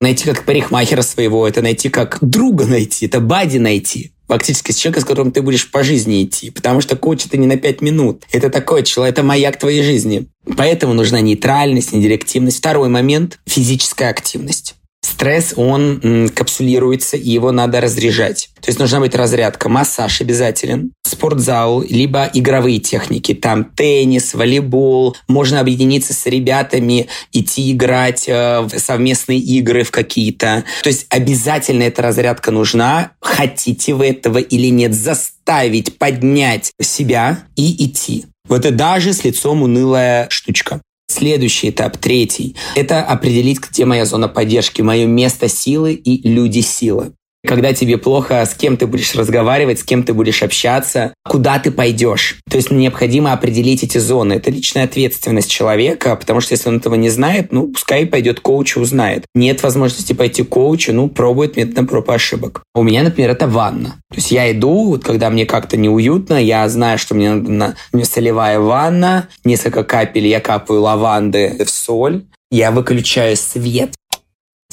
[0.01, 4.14] Найти как парикмахера своего, это найти как друга найти, это бади найти.
[4.29, 6.51] Фактически с человеком, с которым ты будешь по жизни идти.
[6.51, 8.25] Потому что коуч это не на пять минут.
[8.33, 10.27] Это такой человек, это маяк твоей жизни.
[10.57, 12.59] Поэтому нужна нейтральность, недирективность.
[12.59, 14.77] Второй момент– физическая активность.
[15.15, 18.51] Стресс, он капсулируется, и его надо разряжать.
[18.61, 19.69] То есть нужна быть разрядка.
[19.69, 23.33] Массаж обязателен, спортзал, либо игровые техники.
[23.33, 25.17] Там теннис, волейбол.
[25.29, 30.65] Можно объединиться с ребятами, идти играть э, в совместные игры в какие-то.
[30.83, 33.13] То есть обязательно эта разрядка нужна.
[33.21, 38.27] Хотите вы этого или нет, заставить поднять себя и идти.
[38.49, 40.81] Вот это даже с лицом унылая штучка.
[41.07, 47.13] Следующий этап, третий, это определить, где моя зона поддержки, мое место силы и люди силы
[47.47, 51.71] когда тебе плохо, с кем ты будешь разговаривать, с кем ты будешь общаться, куда ты
[51.71, 52.39] пойдешь.
[52.49, 54.35] То есть необходимо определить эти зоны.
[54.35, 58.43] Это личная ответственность человека, потому что если он этого не знает, ну, пускай пойдет к
[58.43, 59.27] коучу, узнает.
[59.35, 62.63] Нет возможности пойти к коучу, ну, пробует методом проб и ошибок.
[62.75, 63.97] У меня, например, это ванна.
[64.11, 67.75] То есть я иду, вот когда мне как-то неуютно, я знаю, что мне надо на...
[67.93, 73.95] мне солевая ванна, несколько капель я капаю лаванды в соль, я выключаю свет,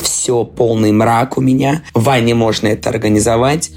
[0.02, 1.84] все, полный мрак у меня.
[1.94, 3.72] В ванне можно это организовать.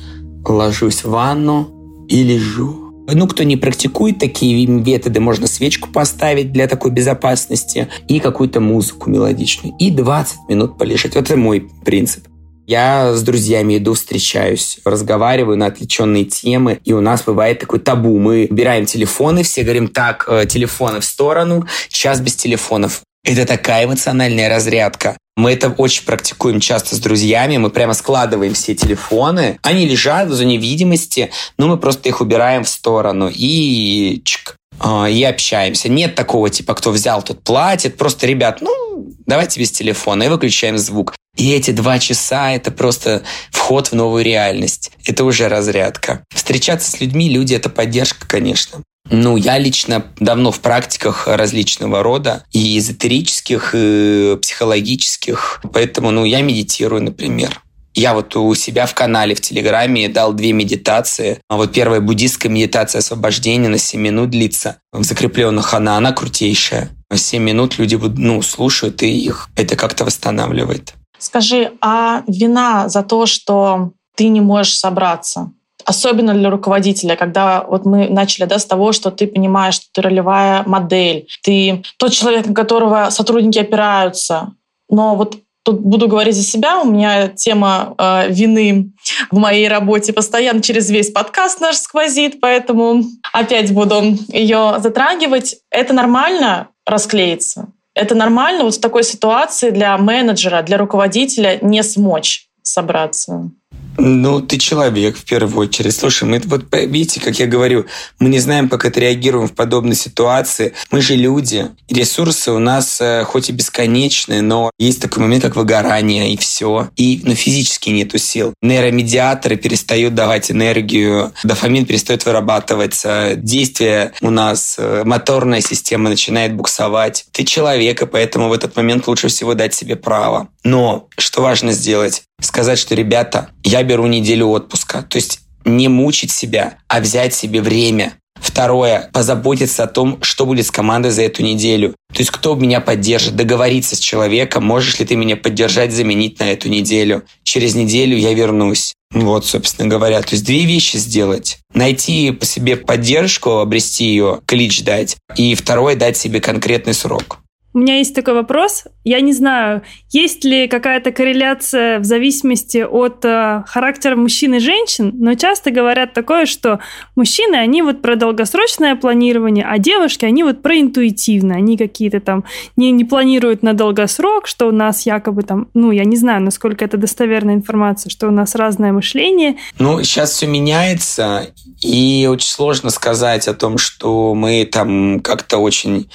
[0.47, 2.85] Ложусь в ванну и лежу.
[3.07, 9.11] Ну, кто не практикует такие методы, можно свечку поставить для такой безопасности и какую-то музыку
[9.11, 9.75] мелодичную.
[9.79, 11.15] И 20 минут полежать.
[11.15, 12.27] Вот это мой принцип.
[12.67, 18.19] Я с друзьями иду, встречаюсь, разговариваю на отвлеченные темы, и у нас бывает такой табу.
[18.19, 23.03] Мы убираем телефоны, все говорим, так, э, телефоны в сторону, сейчас без телефонов.
[23.23, 25.19] Это такая эмоциональная разрядка.
[25.37, 27.57] Мы это очень практикуем часто с друзьями.
[27.57, 29.59] Мы прямо складываем все телефоны.
[29.63, 35.09] Они лежат в зоне видимости, но мы просто их убираем в сторону и чик, а,
[35.09, 35.89] и общаемся.
[35.89, 37.97] Нет такого типа, кто взял, тот платит.
[37.97, 41.15] Просто, ребят, ну, давайте без телефона и выключаем звук.
[41.37, 44.93] И эти два часа– это просто вход в новую реальность.
[45.05, 46.25] Это уже разрядка.
[46.33, 48.83] Встречаться с людьми, люди– это поддержка, конечно.
[49.11, 55.61] Ну, я лично давно в практиках различного рода, и эзотерических, и психологических.
[55.73, 57.61] Поэтому, ну, я медитирую, например.
[57.95, 61.41] Я вот у себя в канале в Телеграме дал две медитации.
[61.49, 64.79] А вот первая буддистская медитация освобождения на 7 минут длится.
[64.93, 66.91] В закрепленных она, она крутейшая.
[67.15, 70.95] 7 минут люди ну, слушают, и их это как-то восстанавливает.
[71.19, 75.53] Скажи, а вина за то, что ты не можешь собраться,
[75.85, 80.03] особенно для руководителя, когда вот мы начали да, с того, что ты понимаешь, что ты
[80.03, 84.53] ролевая модель, ты тот человек, на которого сотрудники опираются.
[84.89, 88.93] Но вот тут буду говорить за себя, у меня тема э, вины
[89.31, 95.57] в моей работе постоянно через весь подкаст наш сквозит, поэтому опять буду ее затрагивать.
[95.71, 97.69] Это нормально расклеиться.
[97.95, 103.51] Это нормально вот в такой ситуации для менеджера, для руководителя не смочь собраться.
[103.97, 105.95] Ну, ты человек в первую очередь.
[105.95, 107.87] Слушай, мы вот видите, как я говорю,
[108.19, 110.75] мы не знаем, как отреагируем в подобной ситуации.
[110.91, 111.69] Мы же люди.
[111.89, 116.89] Ресурсы у нас э, хоть и бесконечные, но есть такой момент, как выгорание, и все.
[116.97, 118.55] И ну, физически нету сил.
[118.63, 127.27] Нейромедиаторы перестают давать энергию, дофамин перестает вырабатываться, действие у нас, э, моторная система начинает буксовать.
[127.33, 130.49] Ты человек, и поэтому в этот момент лучше всего дать себе право.
[130.65, 132.25] Но что важно сделать?
[132.41, 135.03] сказать, что, ребята, я беру неделю отпуска.
[135.03, 138.15] То есть не мучить себя, а взять себе время.
[138.35, 141.95] Второе, позаботиться о том, что будет с командой за эту неделю.
[142.13, 146.53] То есть кто меня поддержит, договориться с человеком, можешь ли ты меня поддержать, заменить на
[146.53, 147.23] эту неделю.
[147.43, 148.93] Через неделю я вернусь.
[149.13, 150.21] Вот, собственно говоря.
[150.21, 151.59] То есть две вещи сделать.
[151.73, 155.17] Найти по себе поддержку, обрести ее, клич дать.
[155.37, 157.39] И второе, дать себе конкретный срок.
[157.75, 158.85] У меня есть такой вопрос.
[159.03, 165.13] Я не знаю, есть ли какая-то корреляция в зависимости от э, характера мужчин и женщин,
[165.19, 166.79] но часто говорят такое, что
[167.17, 171.57] мужчины, они вот про долгосрочное планирование, а девушки, они вот про интуитивное.
[171.57, 172.45] Они какие-то там
[172.77, 176.85] не, не планируют на долгосрок, что у нас якобы там, ну, я не знаю, насколько
[176.85, 179.57] это достоверная информация, что у нас разное мышление.
[179.81, 181.49] Ну, сейчас все меняется,
[181.83, 186.09] и очень сложно сказать о том, что мы там как-то очень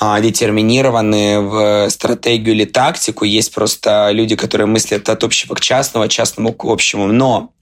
[0.00, 3.24] а, детерминированы в стратегию или тактику.
[3.24, 7.06] Есть просто люди, которые мыслят от общего к частному, от частному к общему.
[7.06, 7.52] Но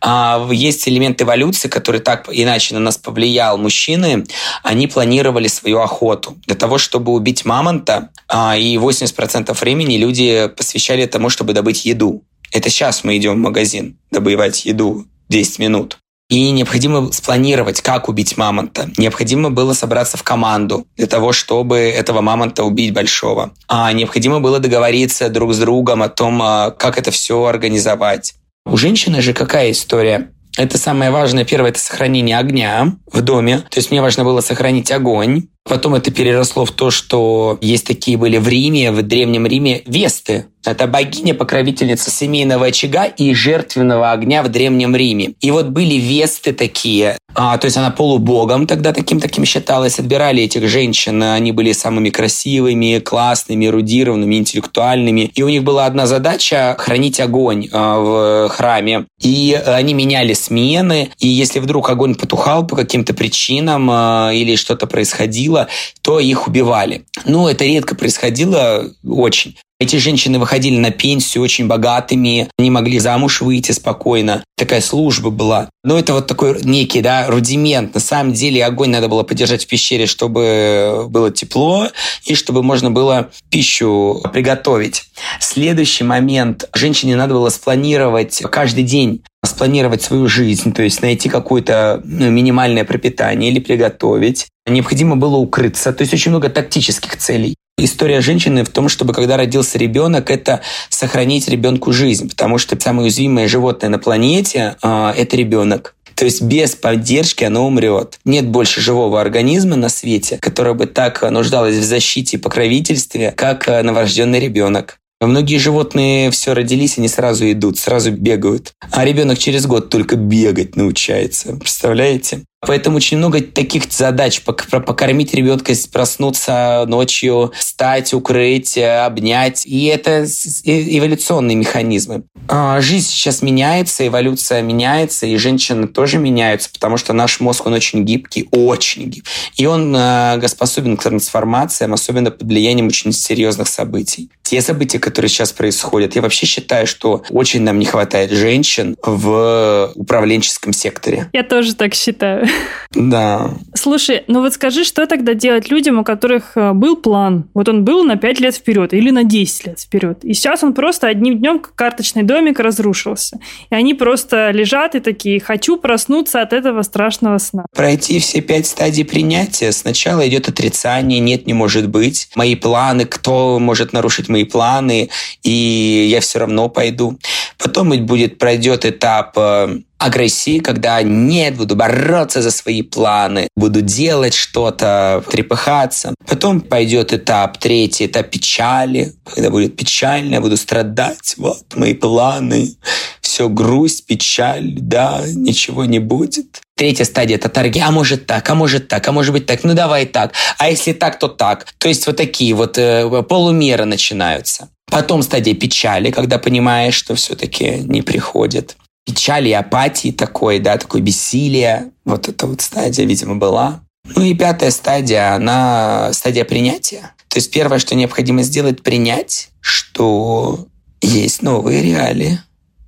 [0.00, 3.58] а, есть элемент эволюции, который так иначе на нас повлиял.
[3.58, 4.24] Мужчины,
[4.62, 6.36] они планировали свою охоту.
[6.46, 12.24] Для того, чтобы убить мамонта, а, и 80% времени люди посвящали тому, чтобы добыть еду.
[12.52, 15.98] Это сейчас мы идем в магазин добывать еду 10 минут.
[16.30, 18.90] И необходимо спланировать, как убить мамонта.
[18.96, 23.52] Необходимо было собраться в команду для того, чтобы этого мамонта убить большого.
[23.68, 28.34] А необходимо было договориться друг с другом о том, а, как это все организовать.
[28.64, 30.30] У женщины же какая история?
[30.56, 31.44] Это самое важное.
[31.44, 33.58] Первое– это сохранение огня в доме.
[33.68, 35.48] То есть мне важно было сохранить огонь.
[35.66, 40.46] Потом это переросло в то, что есть такие были в Риме, в Древнем Риме, весты.
[40.64, 45.34] Это богиня-покровительница семейного очага и жертвенного огня в Древнем Риме.
[45.40, 47.18] И вот были весты такие.
[47.34, 49.98] А, то есть она полубогом тогда таким-таким считалась.
[49.98, 51.22] Отбирали этих женщин.
[51.22, 55.30] Они были самыми красивыми, классными, эрудированными, интеллектуальными.
[55.34, 59.06] И у них была одна задача– хранить огонь а, в храме.
[59.20, 61.10] И они меняли смены.
[61.18, 65.53] И если вдруг огонь потухал по каким-то причинам а, или что-то происходило,
[66.02, 67.04] то их убивали.
[67.24, 69.56] Ну, это редко происходило очень.
[69.80, 74.44] Эти женщины выходили на пенсию очень богатыми, они могли замуж выйти спокойно.
[74.56, 75.68] Такая служба была.
[75.82, 77.92] Но это вот такой некий да, рудимент.
[77.92, 81.88] На самом деле огонь надо было поддержать в пещере, чтобы было тепло
[82.24, 85.04] и чтобы можно было пищу приготовить.
[85.40, 86.68] Следующий момент.
[86.72, 92.84] Женщине надо было спланировать каждый день спланировать свою жизнь, то есть найти какое-то ну, минимальное
[92.84, 94.46] пропитание или приготовить.
[94.66, 97.54] Необходимо было укрыться, то есть очень много тактических целей.
[97.76, 100.60] История женщины в том, чтобы когда родился ребенок, это
[100.90, 105.96] сохранить ребенку жизнь, потому что самое уязвимое животное на планете э,– это ребенок.
[106.14, 108.20] То есть без поддержки оно умрет.
[108.24, 113.68] Нет больше живого организма на свете, который бы так нуждалось в защите и покровительстве, как
[113.68, 115.00] э, новорожденный ребенок.
[115.20, 118.72] Многие животные все родились, они сразу идут, сразу бегают.
[118.92, 121.56] А ребенок через год только бегать научается.
[121.56, 122.44] Представляете?
[122.66, 124.42] Поэтому очень много таких задач.
[124.42, 129.66] Покормить ребенка, проснуться ночью, встать, укрыть, обнять.
[129.66, 130.24] И это
[130.64, 132.24] эволюционные механизмы.
[132.48, 137.72] А, жизнь сейчас меняется, эволюция меняется, и женщины тоже меняются, потому что наш мозг, он
[137.72, 139.30] очень гибкий, очень гибкий.
[139.56, 144.30] И он а, способен к трансформациям, особенно под влиянием очень серьезных событий.
[144.42, 149.92] Те события, которые сейчас происходят, я вообще считаю, что очень нам не хватает женщин в
[149.94, 151.30] управленческом секторе.
[151.32, 152.46] Я тоже так считаю.
[152.94, 153.50] Да.
[153.74, 157.48] Слушай, ну вот скажи, что тогда делать людям, у которых э, был план?
[157.52, 160.24] Вот он был на 5 лет вперед или на 10 лет вперед.
[160.24, 163.38] И сейчас он просто одним днем как карточный домик разрушился.
[163.70, 167.66] И они просто лежат и такие, хочу проснуться от этого страшного сна.
[167.74, 169.72] Пройти все пять стадий принятия.
[169.72, 172.28] Сначала идет отрицание, нет, не может быть.
[172.36, 175.10] Мои планы, кто может нарушить мои планы,
[175.42, 177.18] и я все равно пойду.
[177.58, 184.34] Потом будет пройдет этап э, агрессии, когда нет, буду бороться за свои планы, буду делать
[184.34, 186.14] что-то, трепыхаться.
[186.26, 192.76] Потом пойдет этап третий, этап печали, когда будет печально, я буду страдать, вот мои планы,
[193.20, 196.60] все грусть, печаль, да, ничего не будет.
[196.76, 197.80] Третья стадия– это торги.
[197.80, 199.62] А может так, а может так, а может быть так.
[199.62, 200.32] Ну давай так.
[200.58, 201.66] А если так, то так.
[201.78, 204.68] То есть вот такие вот э, полумеры начинаются.
[204.86, 208.76] Потом стадия печали, когда понимаешь, что все-таки не приходит.
[209.04, 211.90] Печали и апатии такой, да, такой бессилие.
[212.04, 213.82] Вот эта вот стадия, видимо, была.
[214.04, 217.14] Ну и пятая стадия, она стадия принятия.
[217.28, 220.68] То есть первое, что необходимо сделать, принять, что
[221.00, 222.40] есть новые реалии,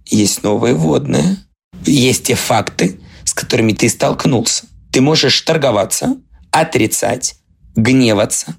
[0.05, 1.39] есть новые водные,
[1.85, 4.67] есть те факты, с которыми ты столкнулся.
[4.93, 6.17] Ты можешь торговаться,
[6.51, 7.37] отрицать,
[7.75, 8.55] гневаться,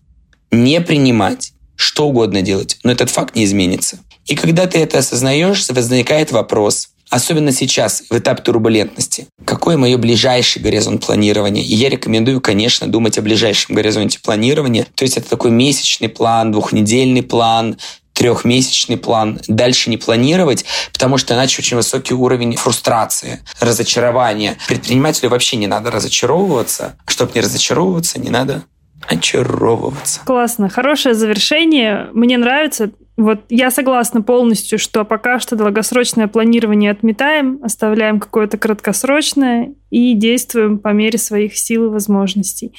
[0.51, 3.99] не принимать, что угодно делать, но этот факт не изменится.
[4.25, 10.61] И когда ты это осознаешь, возникает вопрос, особенно сейчас, в этап турбулентности, какой мое ближайший
[10.61, 11.63] горизонт планирования?
[11.63, 14.87] И я рекомендую, конечно, думать о ближайшем горизонте планирования.
[14.95, 17.77] То есть это такой месячный план, двухнедельный план,
[18.13, 24.57] трехмесячный план, дальше не планировать, потому что иначе очень высокий уровень фрустрации, разочарования.
[24.67, 26.97] Предпринимателю вообще не надо разочаровываться.
[27.05, 28.63] Чтобы не разочаровываться, не надо
[29.07, 30.21] очаровываться.
[30.25, 30.69] Классно.
[30.69, 32.09] Хорошее завершение.
[32.13, 32.91] Мне нравится.
[33.17, 40.77] Вот я согласна полностью, что пока что долгосрочное планирование отметаем, оставляем какое-то краткосрочное и действуем
[40.77, 42.73] по мере своих сил и возможностей.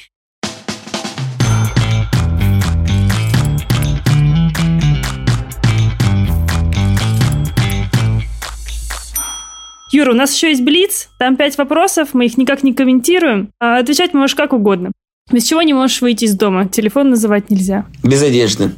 [9.91, 13.49] Юра, у нас еще есть Блиц, там пять вопросов, мы их никак не комментируем.
[13.59, 14.93] А отвечать можешь как угодно.
[15.29, 16.65] Без чего не можешь выйти из дома?
[16.69, 17.85] Телефон называть нельзя.
[18.03, 18.71] Без одежды.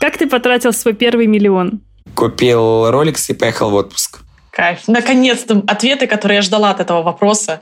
[0.00, 1.80] Как ты потратил свой первый миллион?
[2.14, 4.20] Купил роликс и поехал в отпуск.
[4.50, 4.88] Кайф.
[4.88, 7.60] Наконец-то ответы, которые я ждала от этого вопроса.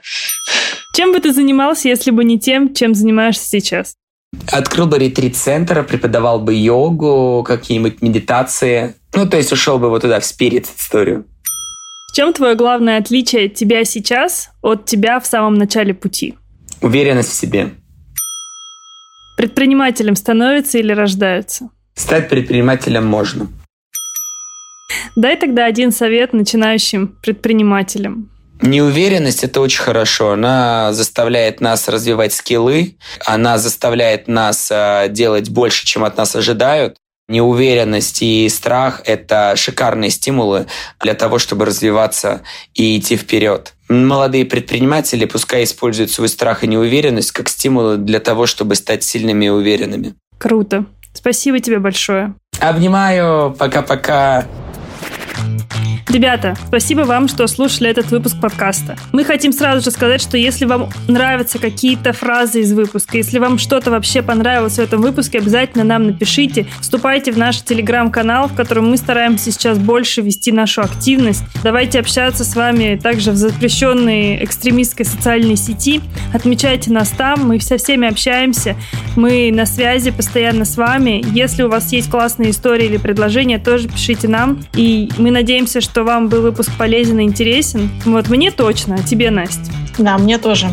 [0.95, 3.97] Чем бы ты занимался, если бы не тем, чем занимаешься сейчас?
[4.53, 8.95] Открыл бы ретрит-центр, преподавал бы йогу, какие-нибудь медитации.
[9.13, 11.27] Ну, то есть ушел бы вот туда, в спирит историю.
[12.13, 16.37] В чем твое главное отличие тебя сейчас от тебя в самом начале пути?
[16.81, 17.75] Уверенность в себе.
[19.37, 21.71] Предпринимателем становятся или рождаются?
[21.95, 23.49] Стать предпринимателем можно.
[25.17, 28.31] Дай тогда один совет начинающим предпринимателям.
[28.63, 30.33] Неуверенность– это очень хорошо.
[30.33, 36.97] Она заставляет нас развивать скиллы, она заставляет нас э, делать больше, чем от нас ожидают.
[37.29, 40.67] Неуверенность и страх– это шикарные стимулы
[41.01, 42.43] для того, чтобы развиваться
[42.75, 43.75] и идти вперед.
[43.89, 49.47] Молодые предприниматели пускай используют свой страх и неуверенность как стимулы для того, чтобы стать сильными
[49.47, 50.15] и уверенными.
[50.39, 50.87] Круто.
[51.15, 52.35] Спасибо тебе большое.
[52.61, 53.55] Обнимаю.
[53.59, 54.45] Пока-пока.
[56.09, 58.97] Ребята, спасибо вам, что слушали этот выпуск подкаста.
[59.13, 63.59] Мы хотим сразу же сказать, что если вам нравятся какие-то фразы из выпуска, если вам
[63.59, 66.67] что-то вообще понравилось в этом выпуске, обязательно нам напишите.
[66.81, 71.43] Вступайте в наш телеграм-канал, в котором мы стараемся сейчас больше вести нашу активность.
[71.63, 76.03] Давайте общаться с вами также в запрещенной экстремистской социальной сети.
[76.35, 78.77] Отмечайте нас там, мы со всеми общаемся.
[79.17, 81.25] Мы на связи постоянно с вами.
[81.33, 84.61] Если у вас есть классные истории или предложения, тоже пишите нам.
[84.75, 87.89] И мы надеемся, что вам был выпуск полезен и интересен.
[88.05, 89.71] Вот мне точно, а тебе, Настя?
[89.97, 90.67] Да, мне тоже.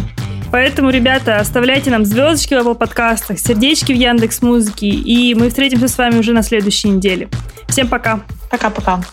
[0.51, 5.89] Поэтому, ребята, оставляйте нам звездочки в Apple подкастах, сердечки в Яндекс Музыке, и мы встретимся
[5.89, 7.30] с вами уже на следующей неделе.
[7.67, 8.22] Всем пока.
[8.49, 9.03] Пока-пока.